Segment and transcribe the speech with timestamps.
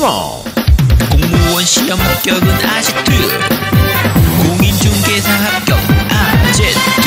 [0.00, 0.42] 컴온
[1.10, 3.12] 공무원 시험 합격은 아제트
[4.42, 5.78] 공인중개사 합격
[6.10, 7.02] 아제트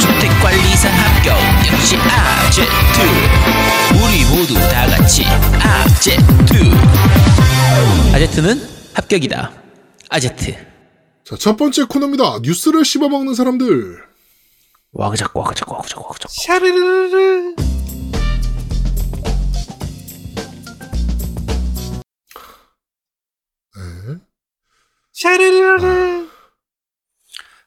[0.00, 1.36] 주택관리사 합격
[1.72, 3.00] 역시 아제트
[4.00, 5.24] 우리 모두 다 같이
[5.60, 6.54] 아제트
[8.14, 8.62] 아제트는
[8.94, 9.52] 합격이다.
[10.08, 10.54] 아제트.
[11.24, 12.38] 자, 첫 번째 코너입니다.
[12.42, 14.04] 뉴스를 씹어먹는 사람들.
[14.92, 17.73] 와그작 와그작 와그작 와그작 샤르르르.
[25.14, 26.28] 샤르르르.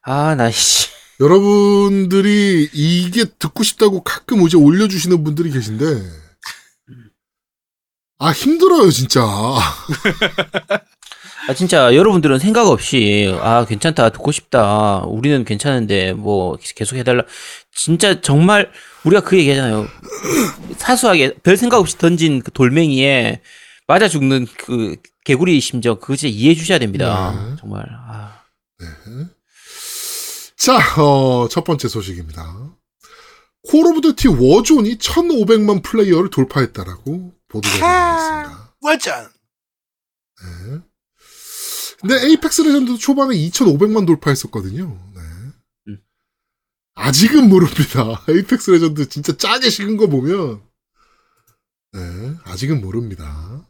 [0.02, 0.90] 아나씨.
[1.20, 5.86] 여러분들이 이게 듣고 싶다고 가끔 이제 올려주시는 분들이 계신데,
[8.20, 9.24] 아, 힘들어요, 진짜.
[11.50, 15.04] 아 진짜 여러분들은 생각 없이 아 괜찮다 듣고 싶다.
[15.06, 17.24] 우리는 괜찮은데 뭐 계속 해달라.
[17.74, 18.70] 진짜 정말
[19.06, 19.88] 우리가 그 얘기 하잖아요.
[20.78, 23.40] 사소하게 별 생각 없이 던진 그 돌멩이에
[23.88, 27.56] 맞아 죽는 그 개구리 심정 그거 진짜 이해해 주셔야 됩니다 네.
[27.60, 28.44] 정말 아,
[30.68, 32.76] 자, 어, 첫 번째 소식입니다.
[33.70, 38.74] 콜 오브 듀티 워존이 1,500만 플레이어를 돌파했다라고 보도가 되고 있습니다.
[38.82, 39.32] 워존.
[40.42, 40.80] 네.
[42.02, 44.88] 근데 에이펙스 레전드도 초반에 2,500만 돌파했었거든요.
[45.16, 45.22] 네.
[45.88, 46.02] 음.
[46.96, 48.24] 아직은 모릅니다.
[48.28, 50.62] 에이펙스 레전드 진짜 짜게 식은 거 보면,
[51.94, 53.67] 네, 아직은 모릅니다.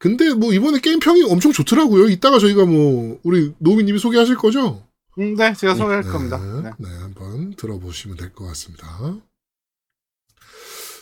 [0.00, 2.08] 근데 뭐 이번에 게임 평이 엄청 좋더라고요.
[2.08, 4.82] 이따가 저희가 뭐, 우리 노미님이 소개하실 거죠?
[5.18, 6.38] 음, 네, 제가 소개할 네, 겁니다.
[6.38, 6.70] 네.
[6.78, 6.88] 네.
[6.96, 8.88] 한번 들어보시면 될 것 같습니다.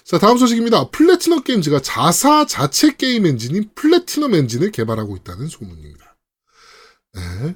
[0.05, 0.91] 자, 다음 소식입니다.
[0.91, 6.17] 플래티넘 게임즈가 자사 자체 게임 엔진인 플래티넘 엔진을 개발하고 있다는 소문입니다.
[7.15, 7.55] 네.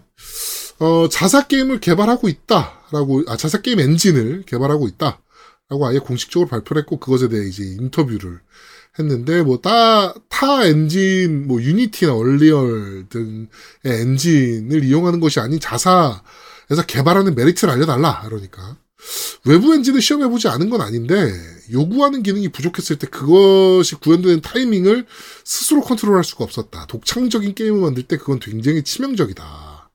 [0.79, 7.01] 어, 자사 게임을 개발하고 있다라고, 아, 자사 게임 엔진을 개발하고 있다라고 아예 공식적으로 발표를 했고,
[7.01, 8.41] 그것에 대해 이제 인터뷰를
[8.99, 13.49] 했는데, 뭐, 따, 타 엔진, 뭐, 유니티나 언리얼 등의
[13.85, 16.23] 엔진을 이용하는 것이 아닌 자사에서
[16.87, 18.23] 개발하는 메리트를 알려달라.
[18.23, 18.77] 그러니까.
[19.45, 21.33] 외부 엔진을 시험해보지 않은 건 아닌데,
[21.73, 25.07] 요구하는 기능이 부족했을 때 그것이 구현되는 타이밍을
[25.45, 26.87] 스스로 컨트롤할 수가 없었다.
[26.87, 29.91] 독창적인 게임을 만들 때 그건 굉장히 치명적이다.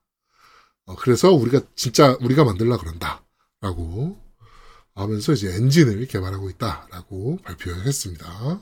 [0.86, 3.22] 어, 그래서 우리가 진짜 우리가 만들라 그런다.
[3.60, 4.18] 라고
[4.94, 8.60] 하면서 이제 엔진을 개발하고 있다라고 발표했습니다.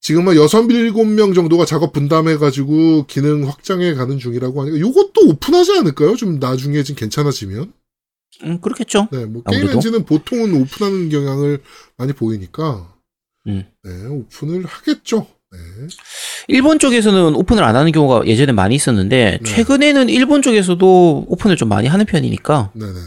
[0.00, 6.16] 지금은 6, 7명 정도가 작업 분담해가지고 기능 확장해 가는 중이라고 하니까 요것도 오픈하지 않을까요?
[6.16, 7.72] 좀 나중에 좀 괜찮아지면?
[8.44, 9.68] 음 그렇겠죠 네, 뭐 게임.
[9.68, 11.60] 엔진은 보통은 오픈하는 경향을
[11.96, 12.94] 많이 보이니까
[13.48, 13.64] 음.
[13.82, 15.26] 네, 오픈을 하겠죠.
[15.50, 15.58] 네.
[16.46, 19.50] 일본 쪽에서는 오픈을 안 하는 경우가 예전에 많이 있었는데 네.
[19.50, 22.98] 최근에는 일본 쪽에서도 오픈을 좀 많이 하는 편이니까 네네네.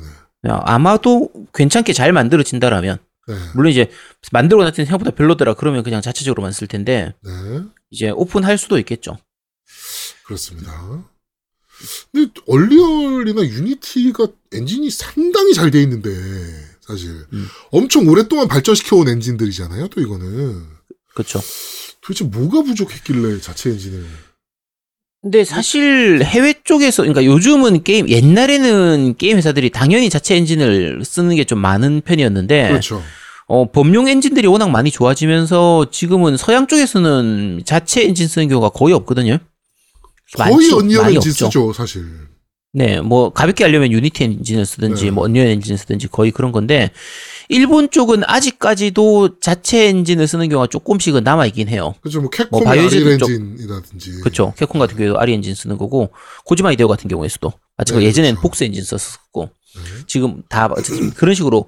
[0.44, 2.98] 아마도 괜찮게 잘 만들어진다라면
[3.34, 3.38] 네.
[3.56, 3.90] 물론 이제
[4.32, 7.32] 만들고 났더니 생각보다 별로더라 그러면 그냥 자체적으로만 쓸 텐데 네.
[7.90, 9.18] 이제 오픈할 수도 있겠죠.
[10.26, 11.06] 그렇습니다.
[12.12, 16.10] 근데 언리얼이나 유니티가 엔진이 상당히 잘 돼 있는데
[16.82, 17.48] 사실 음.
[17.72, 19.88] 엄청 오랫동안 발전시켜 온 엔진들이잖아요.
[19.88, 20.64] 또 이거는
[21.14, 21.42] 그렇죠.
[22.02, 24.06] 도대체 뭐가 부족했길래 자체 엔진을
[25.24, 31.44] 근데 사실 해외 쪽에서 그러니까 요즘은 게임 옛날에는 게임 회사들이 당연히 자체 엔진을 쓰는 게
[31.44, 33.04] 좀 많은 편이었는데 그렇죠.
[33.54, 39.40] 어, 범용 엔진들이 워낙 많이 좋아지면서 지금은 서양 쪽에서는 자체 엔진 쓰는 경우가 거의 없거든요.
[40.38, 40.72] 거의.
[40.72, 41.46] 언리얼 엔진 없죠.
[41.48, 42.06] 쓰죠, 사실.
[42.72, 45.12] 네, 뭐 가볍게 하려면 유니티 엔진을 쓰든지 네.
[45.12, 46.92] 뭐 언리얼 엔진을 쓰든지 거의 그런 건데
[47.50, 51.94] 일본 쪽은 아직까지도 자체 엔진을 쓰는 경우가 조금씩은 남아 있긴 해요.
[52.00, 52.22] 그렇죠.
[52.22, 54.12] 뭐 캡콤의 뭐 쪽- 엔진이라든지.
[54.22, 54.54] 그렇죠.
[54.56, 56.12] 캡콤 같은 경우에도 RE 엔진 쓰는 거고
[56.46, 58.42] 고지마 히데오 같은 경우에서도 마찬가지로 네, 예전에는 그렇죠.
[58.48, 59.82] 폭스 엔진 썼었고 네.
[60.08, 61.68] 지금 다 어쨌든 그런 식으로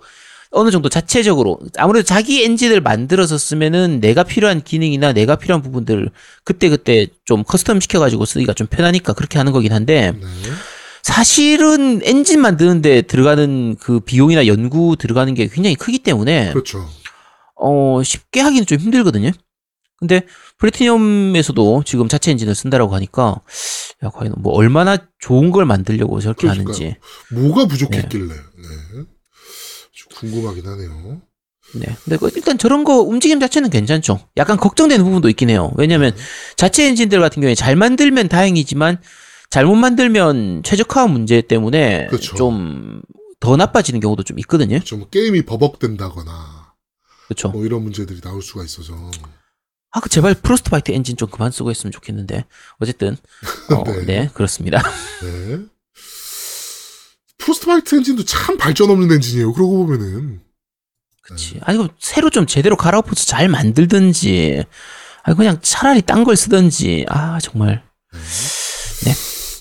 [0.54, 6.10] 어느 정도 자체적으로 아무래도 자기 엔진을 만들어서 쓰면은 내가 필요한 기능이나 내가 필요한 부분들을
[6.44, 10.28] 그때 그때 좀 custom 시켜가지고 쓰기가 좀 편하니까 그렇게 하는 거긴 한데 네.
[11.02, 16.88] 사실은 엔진 만드는데 들어가는 그 비용이나 연구 들어가는 게 굉장히 크기 때문에 그렇죠.
[17.56, 19.32] 어 쉽게 하기는 좀 힘들거든요.
[19.98, 20.22] 근데
[20.58, 23.42] 플래티넘에서도 지금 자체 엔진을 쓴다라고 하니까
[24.04, 26.74] 야 과연 뭐 얼마나 좋은 걸 만들려고 저렇게 그러니까요.
[26.74, 26.96] 하는지
[27.32, 28.28] 뭐가 부족했길래.
[28.28, 28.34] 네.
[28.92, 29.13] 좀
[30.32, 31.22] 궁금하긴 하네요.
[31.76, 31.86] 네.
[32.04, 34.20] 근데 그 일단 저런 거 움직임 자체는 괜찮죠.
[34.38, 35.72] 약간 걱정되는 부분도 있긴 해요.
[35.76, 36.16] 왜냐면
[36.56, 39.02] 자체 엔진들 같은 경우에 잘 만들면 다행이지만
[39.50, 42.36] 잘못 만들면 최적화 문제 때문에 그렇죠.
[42.36, 44.80] 좀더 나빠지는 경우도 좀 있거든요.
[44.80, 46.74] 좀뭐 게임이 버벅된다거나
[47.28, 47.50] 그렇죠.
[47.50, 48.94] 뭐 이런 문제들이 나올 수가 있어서.
[49.92, 52.46] 아, 그 제발 프로스트 바이트 엔진 좀 그만 쓰고 했으면 좋겠는데.
[52.80, 53.16] 어쨌든
[53.70, 54.06] 어, 네.
[54.06, 54.30] 네.
[54.34, 54.82] 그렇습니다.
[55.22, 55.60] 네.
[57.44, 59.54] 프로스트바이트 엔진도 참 발전 없는 엔진이에요.
[59.54, 60.42] 그러고 보면은.
[61.22, 61.60] 그치.
[61.62, 64.64] 아니, 그 새로 좀 제대로 갈아엎어서 잘 만들든지,
[65.24, 67.84] 아 그냥 차라리 딴 걸 쓰든지 아 정말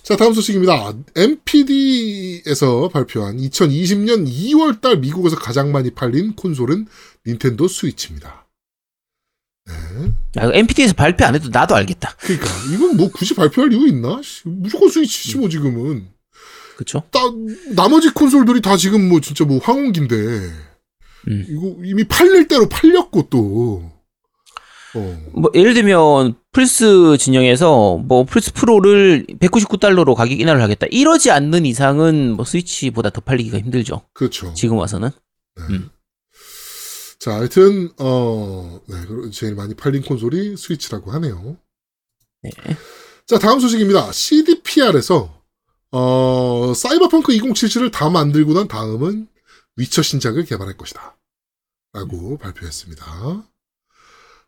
[0.03, 0.93] 자, 다음 소식입니다.
[1.15, 6.87] NPD에서 발표한 2020년 2월달 미국에서 가장 많이 팔린 콘솔은
[7.27, 8.47] 닌텐도 스위치입니다.
[9.67, 9.73] 네.
[10.39, 12.17] 야, NPT에서 발표 안 해도 나도 알겠다.
[12.19, 14.21] 그러니까 이건 뭐 굳이 발표할 이유 있나?
[14.23, 16.09] 씨, 무조건 스위치지 뭐 지금은.
[17.11, 17.21] 따,
[17.75, 20.15] 나머지 콘솔들이 다 지금 뭐 진짜 뭐 황혼기인데
[21.29, 21.47] 음.
[21.49, 23.91] 이거 이미 팔릴 대로 팔렸고 또.
[24.95, 25.19] 어.
[25.33, 30.87] 뭐 예를 들면 플스 진영에서 뭐 플스 프로를 199달러로 가격 인하를 하겠다.
[30.91, 34.03] 이러지 않는 이상은 뭐 스위치보다 더 팔리기가 힘들죠.
[34.13, 34.53] 그렇죠.
[34.55, 35.11] 지금 와서는.
[35.57, 35.63] 네.
[35.71, 35.91] 음.
[37.19, 38.97] 자, 하여튼 어, 네,
[39.31, 41.57] 제일 많이 팔린 콘솔이 스위치라고 하네요.
[42.43, 42.51] 네.
[43.27, 44.11] 자, 다음 소식입니다.
[44.11, 45.42] CDPR에서
[45.93, 49.29] 어, 사이버펑크 2077을 다 만들고 난 다음은
[49.77, 51.17] 위쳐 신작을 개발할 것이다.
[51.93, 53.05] 라고 발표했습니다.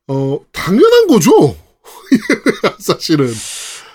[0.09, 1.57] 어, 당연한 거죠.
[2.81, 3.33] 사실은.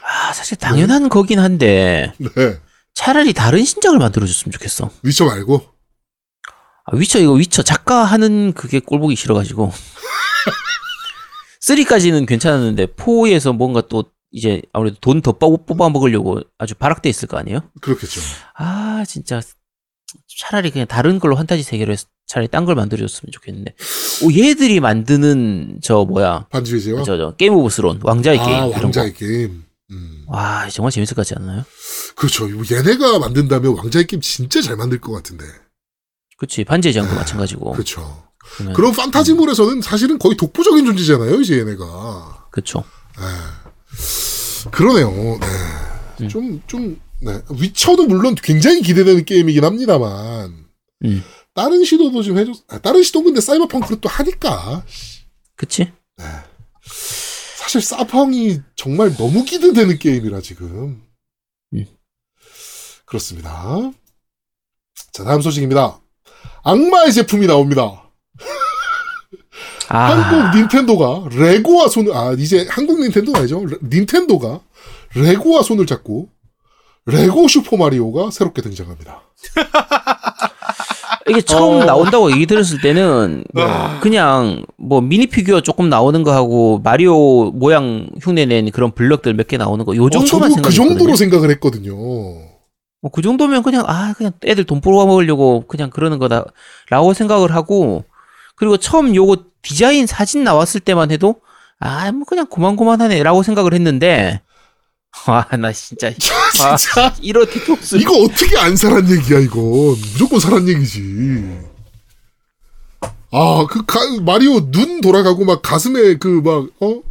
[0.03, 2.59] 아 사실 당연한 거긴 한데 네.
[2.93, 4.89] 차라리 다른 신작을 만들어줬으면 좋겠어.
[5.03, 5.63] 위쳐 말고.
[6.85, 9.71] 아, 위쳐 이거 위쳐 작가 하는 그게 꼴보기 싫어가지고
[11.61, 17.37] 3까지는 괜찮았는데 4에서 뭔가 또 이제 아무래도 돈 더 뽑아 먹으려고 아주 발악돼 있을 거
[17.37, 17.61] 아니에요?
[17.81, 18.21] 그렇겠죠.
[18.55, 19.41] 아 진짜
[20.39, 23.75] 차라리 그냥 다른 걸로 환타지 세계로 해서 차라리 딴 걸 만들어줬으면 좋겠는데
[24.23, 27.03] 오 얘들이 만드는 저 뭐야 반지의 제왕.
[27.03, 29.63] 저저 게임 오브 스론 왕자의 아, 게임 왕자의 게임.
[29.91, 30.25] 음.
[30.27, 30.35] 거.
[30.37, 31.63] 와 정말 재밌을 것 같지 않나요?
[32.15, 32.47] 그렇죠.
[32.47, 35.45] 얘네가 만든다면 왕자의 게임 진짜 잘 만들 것 같은데.
[36.37, 38.23] 그치 반지의 제왕도 마찬가지고 그렇죠.
[38.75, 42.47] 그런 판타지물에서는 사실은 거의 독보적인 존재잖아요, 이제 얘네가.
[43.19, 43.68] 예.
[44.71, 45.09] 그러네요.
[45.39, 46.25] 네.
[46.25, 46.27] 음.
[46.29, 47.41] 좀, 좀, 네.
[47.49, 50.65] 위쳐도 물론 굉장히 기대되는 게임이긴 합니다만,
[51.05, 51.23] 음
[51.53, 54.85] 다른 시도도 좀 해줬, 아, 다른 시도 근데 사이버펑크를 또 하니까,
[55.55, 55.91] 그치
[57.57, 61.03] 사실 사펑이 정말 너무 기대되는 게임이라 지금.
[61.73, 61.85] 음.
[63.05, 63.91] 그렇습니다.
[65.11, 65.99] 자, 다음 소식입니다.
[66.63, 67.98] 악마의 제품이 나옵니다.
[69.89, 74.59] 아 한국 닌텐도가 레고와 손을 아 이제 한국 닌텐도가 아니죠 레- 닌텐도가
[75.15, 76.27] 레고와 손을 잡고
[77.05, 79.21] 레고 슈퍼 마리오가 새롭게 등장합니다.
[81.27, 81.85] 이게 처음 어.
[81.85, 83.99] 나온다고 얘기 들었을 때는 뭐 아.
[83.99, 89.57] 그냥 뭐 미니 피규어 조금 나오는 거 하고 마리오 모양 흉내낸 그런 블럭들 몇 개
[89.57, 90.87] 나오는 거요 어, 정도만 저도 그 생각했거든요.
[90.97, 91.95] 정도로 생각을 했거든요.
[91.95, 98.03] 뭐 그 정도면 그냥 아 그냥 애들 돈 벌어 먹으려고 그냥 그러는 거다라고 생각을 하고
[98.55, 101.41] 그리고 처음 요거 디자인 사진 나왔을 때만 해도
[101.79, 104.41] 아 뭐 그냥 고만고만하네라고 생각을 했는데
[105.27, 106.07] 와나 진짜
[106.61, 109.61] 아, 진짜 이런 디톡스 이거 어떻게 안 사란 얘기야 이건
[110.13, 111.59] 무조건 사란 얘기지.
[113.31, 113.85] 아그
[114.21, 117.01] 마리오 눈 돌아가고 막 가슴에 그 막 어?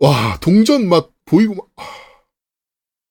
[0.00, 1.66] 와 동전 막 보이고 막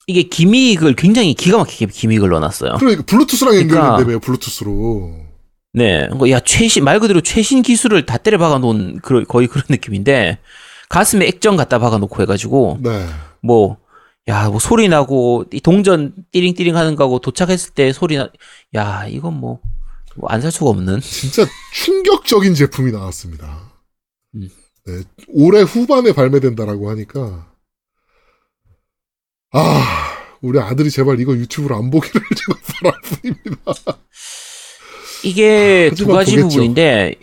[0.07, 2.77] 이게 기믹을 굉장히 기가 막히게 기믹을 넣어놨어요.
[2.79, 5.30] 그러니까 블루투스랑 그러니까- 연결된다며요 블루투스로.
[5.73, 9.63] 네, 뭐, 야 최신 말 그대로 최신 기술을 다 때려 박아 놓은 그 거의 그런
[9.69, 10.39] 느낌인데
[10.89, 13.07] 가슴에 액정 갖다 박아 놓고 해가지고 네.
[13.41, 13.77] 뭐,
[14.27, 18.29] 야, 뭐 소리 나고, 이 동전 띠링띠링 하는 거하고 도착했을 때 소리 나,
[18.75, 19.59] 야, 이건 뭐,
[20.27, 21.00] 안살 수가 없는.
[21.00, 23.72] 진짜 충격적인 제품이 나왔습니다.
[24.36, 24.50] 음.
[24.86, 27.48] 네, 올해 후반에 발매된다라고 하니까
[29.51, 33.74] 아 우리 아들이 제발 이거 유튜브로 안 보기를 제가 바랄 뿐입니다.
[35.23, 36.47] 이게 두 하지만 가지 보겠죠.
[36.47, 37.15] 부분인데,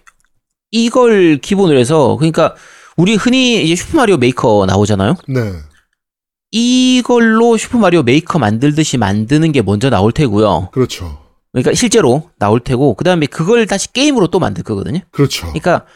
[0.70, 2.54] 이걸 기본으로 해서, 그러니까,
[2.96, 5.16] 우리 흔히 이제 슈퍼 마리오 메이커 나오잖아요?
[5.28, 5.52] 네,
[6.50, 10.70] 이걸로 슈퍼 마리오 메이커 만들듯이 만드는 게 먼저 나올 테고요.
[10.72, 11.18] 그렇죠,
[11.52, 15.00] 그러니까 실제로 나올 테고, 그 다음에 그걸 다시 게임으로 또 만들 거거든요?
[15.10, 15.46] 그렇죠.
[15.46, 15.86] 그러니까,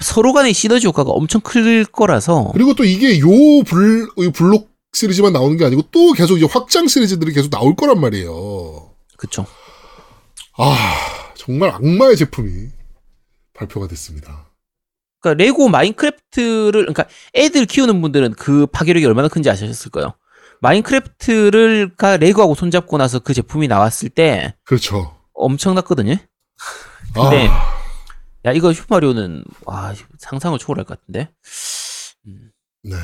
[0.00, 3.28] 서로 간의 시너지 효과가 엄청 클 거라서, 그리고 또 이게 요
[3.64, 8.00] 블, 이 블록 시리즈만 나오는 게 아니고 또 계속 이제 확장 시리즈들이 계속 나올 거란
[8.00, 8.90] 말이에요.
[9.16, 9.44] 그쵸.
[10.56, 10.76] 아
[11.44, 12.70] 정말 악마의 제품이
[13.52, 14.50] 발표가 됐습니다.
[15.20, 20.14] 그러니까 레고 마인크래프트를 그러니까 애들 키우는 분들은 그 파괴력이 얼마나 큰지 아셨을 거예요.
[20.60, 25.18] 마인크래프트를 가 레고하고 손잡고 나서 그 제품이 나왔을 때 그렇죠.
[25.34, 26.16] 엄청났거든요.
[27.12, 27.74] 근데 아,
[28.46, 31.30] 야 이거 슈퍼마리오는 와 상상을 초월할 것 같은데
[32.82, 32.96] 네.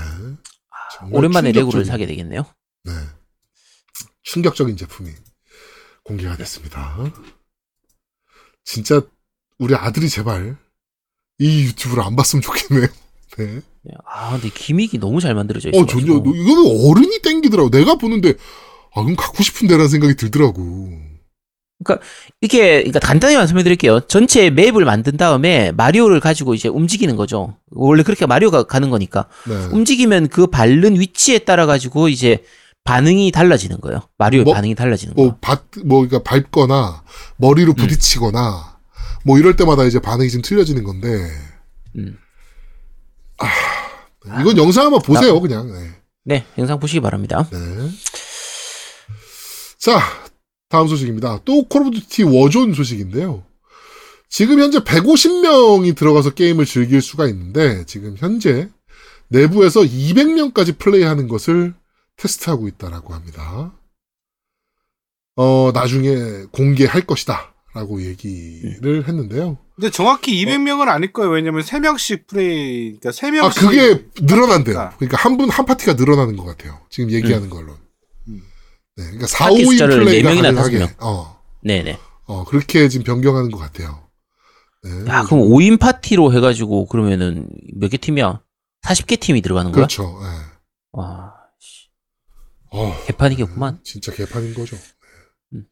[0.96, 2.44] 정말 오랜만에 레고를 충격적인- 사게 되겠네요.
[2.84, 2.92] 네.
[4.22, 5.10] 충격적인 제품이
[6.04, 6.96] 공개가 됐습니다.
[8.64, 9.02] 진짜
[9.58, 10.56] 우리 아들이 제발
[11.38, 12.88] 이 유튜브를 안 봤으면 좋겠네요.
[13.38, 13.60] 네.
[14.04, 17.70] 아 근데 기믹이 너무 잘 만들어져 어, 있어가지고 전혀 너- 이거는 어른이 땡기더라고.
[17.70, 18.34] 내가 보는데
[18.94, 20.90] 아, 그럼 갖고 싶은데라는 생각이 들더라고.
[22.42, 24.00] 이게 그러니까 간단히 말씀해 드릴게요.
[24.00, 27.56] 전체 맵을 만든 다음에 마리오를 가지고 이제 움직이는 거죠.
[27.70, 29.28] 원래 그렇게 마리오가 가는 거니까.
[29.48, 29.54] 네.
[29.72, 32.44] 움직이면 그 밟는 위치에 따라 가지고 이제
[32.84, 34.00] 반응이 달라지는 거예요.
[34.18, 35.28] 마리오의 뭐- 반응이 달라지는 거예요.
[35.30, 37.04] 뭐, 밭, 뭐, 그러니까 밟거나,
[37.36, 38.78] 머리로 부딪히거나,
[39.24, 41.08] 뭐, 이럴 때마다 이제 반응이 좀 틀려지는 건데,
[41.96, 42.18] 음.
[43.38, 45.70] 아, 이건 영상 한번 보세요, 그냥.
[45.72, 45.90] 네.
[46.24, 47.48] 네, 영상 보시기 바랍니다.
[47.50, 47.58] 네.
[49.78, 50.00] 자,
[50.68, 51.40] 다음 소식입니다.
[51.44, 53.44] 또 콜 오브 듀티 워존 소식인데요.
[54.28, 58.68] 지금 현재 150명이 들어가서 게임을 즐길 수가 있는데, 지금 현재
[59.28, 61.74] 내부에서 200명까지 플레이하는 것을
[62.24, 63.72] 테스트하고 있다라고 합니다.
[65.36, 67.54] 어, 나중에 공개할 것이다.
[67.72, 69.56] 라고 얘기를 했는데요.
[69.76, 71.30] 근데 정확히 200명은 아닐 거예요.
[71.30, 73.44] 왜냐면 3명씩 플레이, 그러니까 3명씩.
[73.44, 74.74] 아, 그게 늘어난대요.
[74.74, 74.96] 그러니까.
[74.98, 76.80] 그러니까 한 분, 한 파티가 늘어나는 것 같아요.
[76.90, 77.74] 지금 얘기하는 걸로.
[78.26, 78.42] 음.
[78.96, 80.78] 네, 그러니까 4, 파티 5인 숫자를 플레이가 네 명이나 가능하게.
[80.80, 81.96] 다섯 어, 네네.
[82.26, 84.08] 어, 그렇게 지금 변경하는 것 같아요.
[84.82, 84.90] 네.
[85.06, 88.42] 야, 그럼 5인 파티로 해가지고 그러면은 몇 개 팀이야?
[88.84, 89.76] 40개 팀이 들어가는 거야?
[89.86, 90.18] 그렇죠.
[90.24, 90.26] 예.
[90.92, 91.34] 와,
[92.70, 93.80] 어, 개판이겠구만.
[93.84, 94.76] 진짜 개판인 거죠.
[94.76, 95.58] 네.
[95.58, 95.66] 음.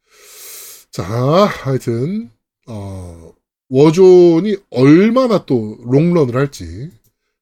[0.91, 2.31] 자, 하여튼,
[2.67, 3.33] 어,
[3.69, 6.91] 워존이 얼마나 또 롱런을 할지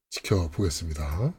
[0.09, 1.33] 지켜보겠습니다.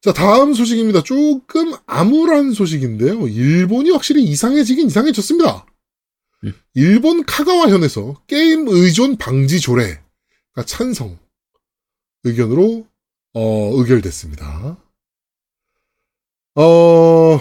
[0.00, 1.02] 자, 다음 소식입니다.
[1.02, 3.28] 조금 암울한 소식인데요.
[3.28, 5.66] 일본이 확실히 이상해지긴 이상해졌습니다.
[6.44, 6.52] 음.
[6.74, 11.18] 일본 카가와현에서 게임 의존 방지 조례가 찬성
[12.24, 12.86] 의견으로
[13.34, 14.76] 어, 의결됐습니다.
[16.54, 17.40] 어,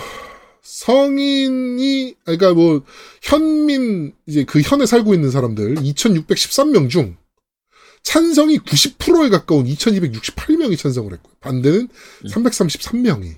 [0.61, 2.83] 성인이, 아, 그러니까 뭐,
[3.21, 7.17] 현민, 이제 그 현에 살고 있는 사람들 2613명 중
[8.03, 11.33] 찬성이 90%에 가까운 2268명이 찬성을 했고요.
[11.39, 12.27] 반대는 음.
[12.27, 13.35] 333명이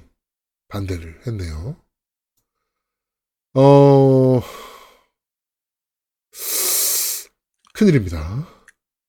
[0.69, 1.75] 반대를 했네요.
[3.55, 4.41] 어,
[7.73, 8.47] 큰일입니다.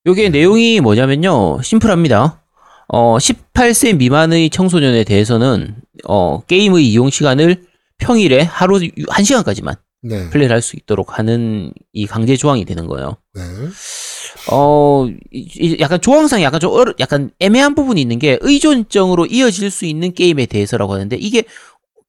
[0.06, 1.62] 요게 내용이 뭐냐면요.
[1.62, 2.43] 심플합니다.
[2.88, 5.76] 어, 18세 미만의 청소년에 대해서는
[6.06, 7.64] 어, 게임의 이용 시간을
[7.98, 10.28] 평일에 하루 1시간까지만 네.
[10.30, 13.16] 플레이를 할 수 있도록 하는 이 강제 조항이 되는 거예요.
[13.34, 13.42] 네.
[14.50, 15.08] 어,
[15.80, 20.44] 약간 조항상 약간 좀 어려, 약간 애매한 부분이 있는 게 의존성으로 이어질 수 있는 게임에
[20.46, 21.44] 대해서라고 하는데 이게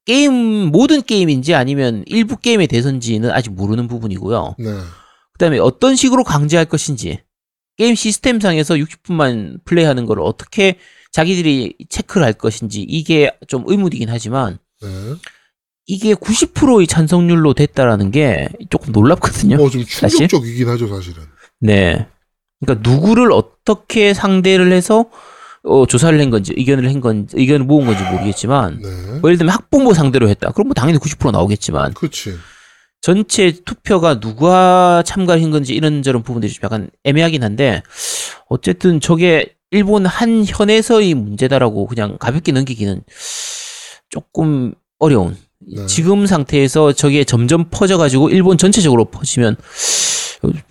[0.06, 4.56] 게임 모든 게임인지 아니면 일부 게임에 대해서인지는 아직 모르는 부분이고요.
[4.60, 4.70] 네.
[5.34, 7.20] 그다음에 어떤 식으로 강제할 것인지
[7.78, 10.78] 게임 시스템상에서 60분만 플레이하는 걸 어떻게
[11.12, 14.88] 자기들이 체크를 할 것인지 이게 좀 의문이긴 하지만 네.
[15.88, 19.58] 이게 90%의 찬성률로 됐다라는 게 조금 놀랍거든요.
[19.62, 20.28] 어, 좀 사실?
[20.28, 21.24] 충격적이긴 하죠, 사실은.
[21.60, 22.08] 네.
[22.60, 25.06] 그러니까 누구를 어떻게 상대를 해서
[25.64, 29.20] 어, 조사를 한 건지 의견을 한 건지 의견을 모은 건지 모르겠지만 네.
[29.20, 30.52] 뭐 예를 들면 학부모 상대로 했다.
[30.52, 32.36] 그럼 뭐 당연히 90% 나오겠지만 그치.
[33.06, 37.84] 전체 투표가 누가 참가한 건지 이런저런 부분들이 좀 약간 애매하긴 한데
[38.50, 43.04] 어쨌든 저게 일본 한 현에서의 문제다라고 그냥 가볍게 넘기기는
[44.10, 45.86] 조금 어려운 네.
[45.86, 49.56] 지금 상태에서 저게 점점 퍼져가지고 일본 전체적으로 퍼지면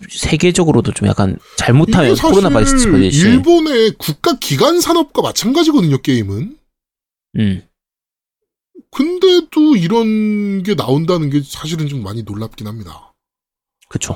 [0.09, 6.57] 세계적으로도 좀 약간 잘못하면 코로나 바이러스 일본의 국가 기관 산업과 마찬가지거든요, 게임은.
[7.39, 7.61] 음,
[8.95, 13.13] 근데도 이런 게 나온다는 게 사실은 좀 많이 놀랍긴 합니다.
[13.89, 14.15] 그쵸.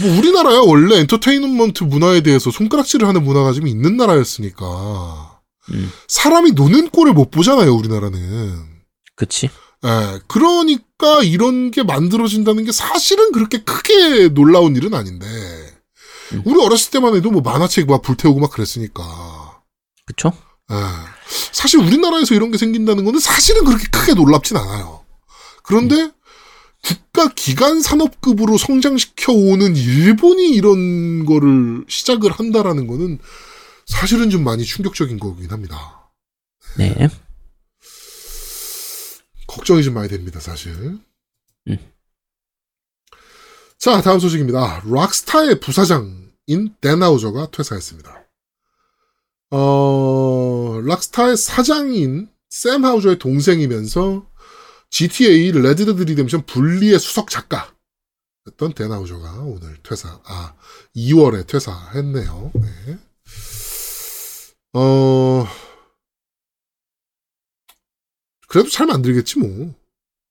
[0.00, 5.40] 뭐 우리나라야 원래 엔터테인먼트 문화에 대해서 손가락질을 하는 문화가 좀 있는 나라였으니까.
[5.72, 8.82] 음, 사람이 노는 꼴을 못 보잖아요, 우리나라는.
[9.14, 9.48] 그치.
[9.84, 15.26] 예, 그러니까 이런 게 만들어진다는 게 사실은 그렇게 크게 놀라운 일은 아닌데.
[16.32, 16.42] 음.
[16.44, 19.62] 우리 어렸을 때만 해도 뭐 만화책 막 불태우고 막 그랬으니까.
[20.04, 20.32] 그쵸.
[20.72, 20.74] 예,
[21.52, 25.04] 사실 우리나라에서 이런 게 생긴다는 거는 사실은 그렇게 크게 놀랍진 않아요.
[25.62, 26.10] 그런데
[26.82, 33.18] 국가 기관 산업급으로 성장시켜 오는 일본이 이런 거를 시작을 한다라는 거는
[33.86, 36.10] 사실은 좀 많이 충격적인 거긴 합니다.
[36.78, 37.08] 네
[39.50, 40.72] 걱정이 좀 많이 됩니다, 사실.
[41.68, 41.78] 음.
[43.78, 44.82] 자, 다음 소식입니다.
[44.86, 48.19] 락스타의 부사장인 댄하우저가 퇴사했습니다.
[49.50, 54.28] 어, 락스타의 사장인 샘 하우저의 동생이면서
[54.90, 60.54] GTA 레드데드 리뎀션 불리의 수석 작가였던 댄 하우저가 오늘 퇴사, 아,
[60.94, 62.52] 2월에 퇴사했네요.
[62.54, 62.98] 네.
[64.72, 65.46] 어,
[68.48, 69.74] 그래도 잘 만들겠지 뭐.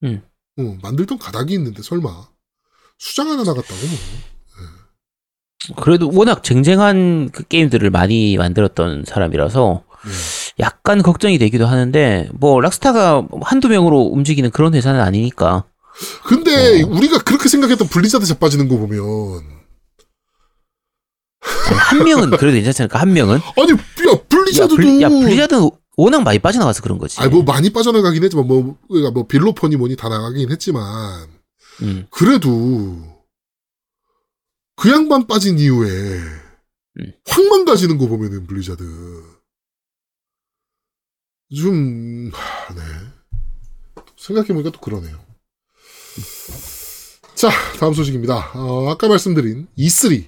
[0.03, 0.21] 음.
[0.57, 2.29] 어, 만들던 가닥이 있는데 설마
[2.97, 4.38] 수장 하나 나갔다고 뭐.
[5.75, 10.11] 그래도 워낙 쟁쟁한 그 게임들을 많이 만들었던 사람이라서 네.
[10.59, 15.65] 약간 걱정이 되기도 하는데 뭐 락스타가 한두 명으로 움직이는 그런 회사는 아니니까
[16.23, 16.87] 근데 어.
[16.87, 18.99] 우리가 그렇게 생각했던 블리자드 자빠지는 거 보면
[21.41, 22.99] 한 명은 그래도 괜찮지 않을까?
[22.99, 23.39] 한 명은?
[23.57, 27.19] 아니 야 블리자드도 야, 블리, 야 블리자드는 워낙 많이 빠져나가서 그런 거지.
[27.19, 31.27] 아니 뭐 많이 빠져나가긴 했지만 뭐 그러니까 뭐 빌로폰이 뭐니 다 나가긴 했지만
[31.81, 32.07] 음.
[32.09, 33.18] 그래도
[34.79, 37.13] 그 양반 빠진 이후에 음.
[37.27, 38.83] 확 망가지는 거 보면은 블리자드
[41.53, 42.81] 좀 하, 네.
[44.17, 45.19] 생각해보니까 또 그러네요.
[47.35, 48.53] 자 다음 소식입니다.
[48.55, 50.25] 어, 아까 말씀드린 E3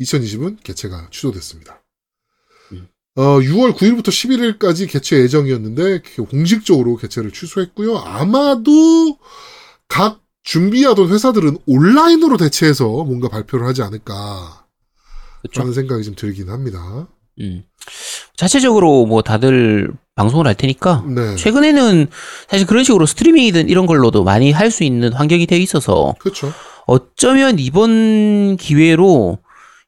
[0.00, 1.82] 2020은 개최가 취소됐습니다.
[2.72, 2.88] 음.
[3.14, 7.96] 어, 6월 9일부터 11일까지 개최 예정이었는데 공식적으로 개최를 취소했고요.
[7.96, 9.18] 아마도
[9.88, 14.64] 각 준비하던 회사들은 온라인으로 대체해서 뭔가 발표를 하지 않을까
[15.42, 15.60] 그렇죠.
[15.60, 17.08] 라는 생각이 좀 들긴 합니다.
[17.40, 17.64] 음.
[18.36, 21.34] 자체적으로 뭐 다들 방송을 할 테니까 네.
[21.36, 22.06] 최근에는
[22.48, 26.52] 사실 그런 식으로 스트리밍이든 이런 걸로도 많이 할 수 있는 환경이 되어 있어서 그렇죠.
[26.86, 29.38] 어쩌면 이번 기회로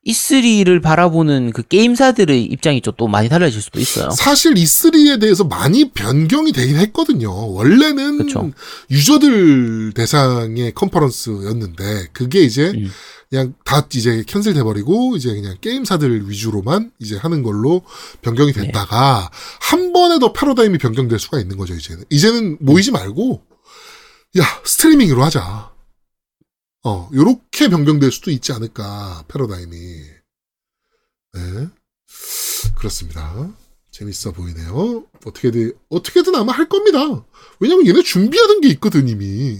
[0.09, 4.11] E3를 바라보는 그 게임사들의 입장이 좀 또 많이 달라질 수도 있어요.
[4.11, 7.53] 사실 E3에 대해서 많이 변경이 되긴 했거든요.
[7.53, 8.51] 원래는 그쵸.
[8.91, 12.91] 유저들 대상의 컨퍼런스였는데 그게 이제 음.
[13.31, 17.83] 그냥 다 이제 cancel 돼 버리고 이제 그냥 게임사들 위주로만 이제 하는 걸로
[18.23, 18.63] 변경이 네.
[18.67, 23.43] 됐다가 한 번에 더 패러다임이 변경될 수가 있는 거죠 이제는 이제는 모이지 말고
[24.39, 25.71] 야 스트리밍으로 하자
[26.85, 29.77] 어 요렇게 변경될 수도 있지 않을까 패러다임이
[31.35, 31.69] 네
[32.77, 33.51] 그렇습니다
[33.91, 36.99] 재밌어 보이네요 어떻게든 어떻게든 아마 할 겁니다
[37.61, 39.59] 왜냐면 얘네 준비하는 게 있거든 이미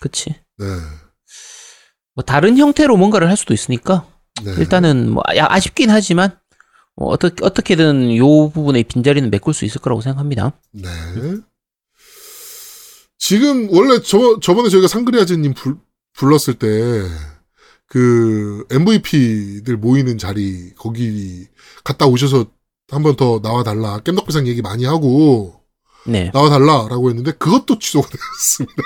[0.00, 0.30] 그치.
[0.58, 0.64] 네,
[2.14, 4.08] 뭐 다른 형태로 뭔가를 할 수도 있으니까
[4.44, 4.52] 네.
[4.58, 6.38] 일단은 뭐 아- 아쉽긴 하지만
[6.94, 10.52] 뭐 어떻게 어떻게든 요 부분의 빈자리는 메꿀 수 있을 거라고 생각합니다.
[10.72, 10.84] 네.
[13.18, 15.54] 지금 원래 저 저번에 저희가 상그리아즈님
[16.18, 16.68] 불, 불렀을 때
[17.90, 21.46] 그 MVP들 모이는 자리 거기
[21.84, 22.44] 갔다 오셔서
[22.90, 25.62] 한 번 더 나와 달라 깸덕비상 얘기 많이 하고
[26.06, 26.30] 네.
[26.32, 28.82] 나와 달라라고 했는데 그것도 취소가 됐습니다.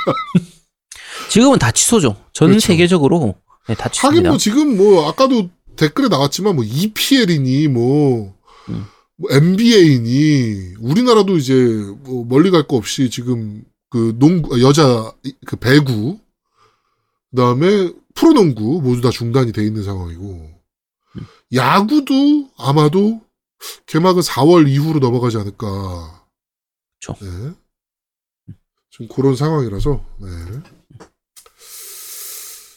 [1.31, 2.17] 지금은 다 취소죠.
[2.33, 2.65] 전 그렇죠.
[2.67, 3.35] 세계적으로
[3.67, 4.29] 네, 다 하긴 취소입니다.
[4.31, 8.35] 뭐 지금 뭐 아까도 댓글에 나왔지만 뭐 EPL이니 뭐,
[8.69, 8.85] 음.
[9.17, 11.55] 뭐 NBA니 우리나라도 이제
[12.05, 15.13] 뭐 멀리 갈 거 없이 지금 그 농구 여자
[15.45, 16.19] 그 배구
[17.33, 20.51] 그다음에 프로농구 모두 다 중단이 돼 있는 상황이고
[21.17, 21.27] 음.
[21.55, 23.21] 야구도 아마도
[23.87, 26.27] 개막은 4월 이후로 넘어가지 않을까.
[27.01, 27.15] 그쵸.
[27.21, 27.53] 네.
[28.91, 30.29] 지금 그런 상황이라서 네.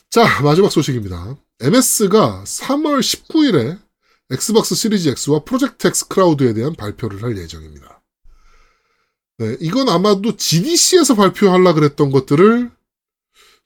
[0.10, 1.38] 자, 마지막 소식입니다.
[1.60, 3.80] MS가 3월 19일에
[4.32, 8.02] 엑스박스 시리즈 X와 프로젝트 X 클라우드에 대한 발표를 할 예정입니다.
[9.38, 12.72] 네, 이건 아마도 GDC에서 발표하려 그랬던 것들을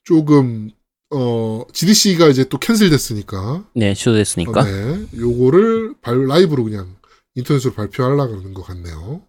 [0.03, 0.71] 조금
[1.11, 4.61] 어 GDC가 이제 또 cancel됐으니까 네, 취소됐으니까.
[4.61, 6.95] 어, 네, 요거를 발- 라이브로 그냥
[7.35, 9.21] 인터넷으로 발표하려 그러는 것 같네요.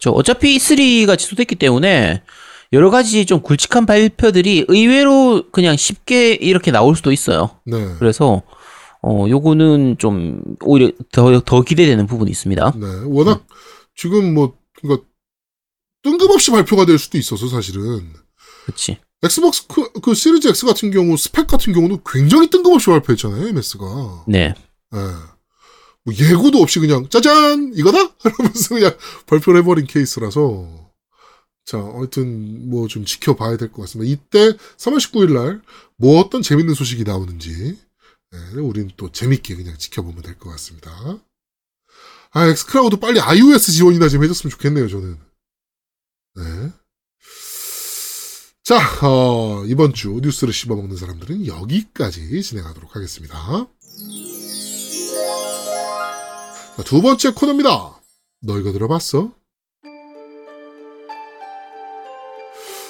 [0.00, 2.22] 저 어차피 E3가 취소됐기 때문에
[2.72, 7.58] 여러 가지 좀 굵직한 발표들이 의외로 그냥 쉽게 이렇게 나올 수도 있어요.
[7.64, 7.94] 네.
[7.98, 8.42] 그래서
[9.02, 12.72] 어 요거는 좀 오히려 더 더 기대되는 부분이 있습니다.
[12.76, 13.46] 네, 워낙
[13.94, 15.06] 지금 뭐 그러니까
[16.02, 18.12] 뜬금없이 발표가 될 수도 있어서 사실은
[18.66, 18.98] 그렇지.
[19.22, 24.24] 엑스박스 그, 그 시리즈 X 같은 경우 스펙 같은 경우는 굉장히 뜬금없이 발표했잖아요, MS가.
[24.26, 24.54] 네.
[24.94, 24.98] 예.
[26.04, 30.90] 뭐 예고도 없이 그냥 짜잔 이거다 이러면서 그냥 발표를 해버린 케이스라서
[31.64, 34.10] 자 하여튼 뭐 좀 지켜봐야 될 것 같습니다.
[34.10, 35.62] 이때 3월 19일 날
[35.96, 37.78] 뭐 어떤 재밌는 소식이 나오는지
[38.34, 40.90] 예, 우리는 또 재밌게 그냥 지켜보면 될 것 같습니다.
[42.32, 45.18] 아 엑스클라우드 빨리 iOS 지원이나 좀 해줬으면 좋겠네요 저는.
[46.34, 46.72] 네.
[48.72, 53.66] 자, 어, 이번 주 뉴스를 씹어먹는 사람들은 여기까지 진행하도록 하겠습니다.
[56.78, 58.00] 자, 두 번째 코너입니다.
[58.40, 59.30] 너 이거 들어봤어?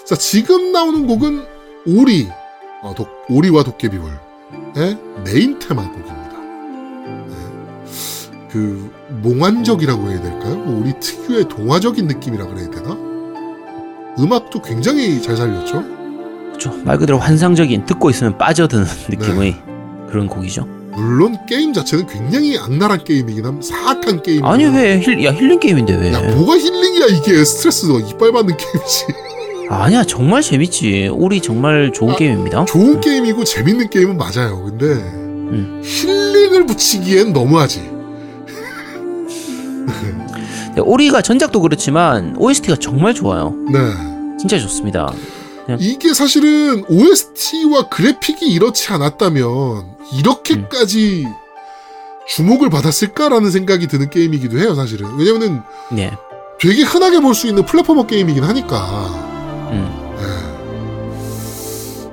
[0.06, 1.44] 자, 지금 나오는 곡은
[1.86, 2.28] 오리,
[2.84, 4.18] 어, 독, 오리와 도깨비불의
[5.24, 6.38] 메인 테마 곡입니다.
[7.26, 8.48] 네.
[8.52, 8.88] 그,
[9.20, 10.58] 몽환적이라고 해야 될까요?
[10.58, 13.11] 뭐 오리 특유의 동화적인 느낌이라 그래야 되나?
[14.18, 15.82] 음악도 굉장히 잘 살렸죠?
[16.48, 16.72] 그렇죠.
[16.84, 19.56] 말 그대로 환상적인 듣고 있으면 빠져드는 느낌의
[20.10, 20.66] 그런 곡이죠.
[20.94, 24.44] 물론 게임 자체는 굉장히 악랄한 게임이긴 함, 사악한 게임.
[24.44, 26.12] 아니 왜 힐, 야 힐링 게임인데 왜?
[26.12, 27.42] 야, 뭐가 힐링이야, 이게.
[27.44, 29.06] 스트레스 이빠이 받는 게임이지.
[29.70, 31.08] 아니야 정말 재밌지.
[31.12, 32.66] 우리 정말 좋은 아, 게임입니다.
[32.66, 34.62] 좋은 게임이고 재밌는 게임은 맞아요.
[34.64, 35.80] 근데, 음.
[35.82, 37.90] 힐링을 붙이기엔 너무하지.
[40.74, 43.54] 네, 오리가 전작도 그렇지만 OST가 정말 좋아요.
[43.70, 43.78] 네.
[44.38, 45.12] 진짜 좋습니다.
[45.66, 51.26] 그냥- 이게 사실은 OST와 그래픽이 이렇지 않았다면 이렇게까지
[52.28, 55.16] 주목을 받았을까라는 생각이 드는 게임이기도 해요, 사실은.
[55.18, 56.10] 왜냐면은 네.
[56.60, 59.06] 되게 흔하게 볼 수 있는 platformer 게임이긴 하니까.
[59.72, 60.16] 음.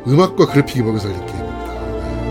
[0.08, 0.12] 예.
[0.12, 1.50] 음악과 그래픽이 먹여 살린 게임입니다.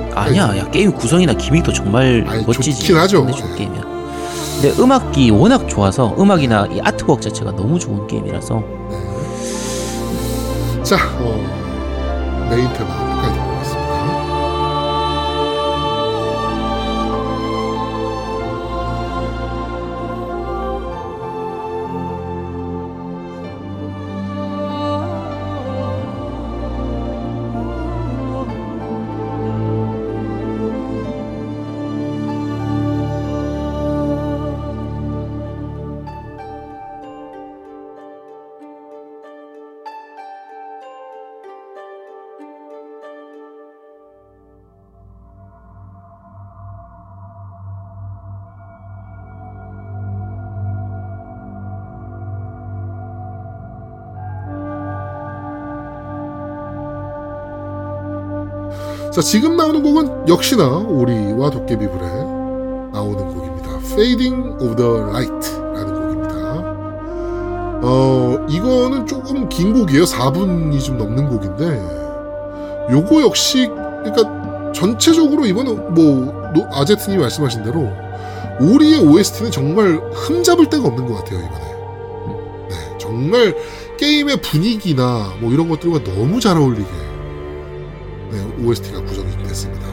[0.08, 0.10] 네.
[0.14, 2.80] 아니야, 야 게임 구성이나 gimmick도 정말 아니, 멋지지.
[2.80, 3.18] 좋긴 하죠.
[3.30, 3.56] 좋은 네.
[3.58, 3.87] 게임이야.
[4.60, 10.82] 근데 음악이 워낙 좋아서 음악이나 이 artwork 자체가 너무 좋은 게임이라서 네.
[10.82, 13.07] 자, 어, 메인 테마
[59.12, 62.06] 자, 지금 나오는 곡은 역시나 오리와 도깨비 불에
[62.92, 63.78] 나오는 곡입니다.
[63.92, 66.38] Fading of the Light라는 곡입니다.
[67.82, 70.04] 어, 이거는 조금 긴 곡이에요.
[70.04, 77.88] 4분이 좀 넘는 곡인데, 요거 역시, 그러니까 전체적으로 이거는 뭐, 노- 아제트님이 말씀하신 대로,
[78.60, 82.68] 오리의 OST는 정말 흠잡을 데가 없는 것 같아요, 이번에.
[82.68, 83.56] 네, 정말
[83.96, 86.88] 게임의 분위기나 뭐 이런 것들과 너무 잘 어울리게
[88.30, 89.88] 네, OST가 구성이 됐습니다.